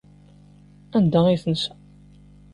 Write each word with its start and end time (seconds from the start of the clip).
Anda 0.97 1.19
ay 1.25 1.39
tensa? 1.43 1.73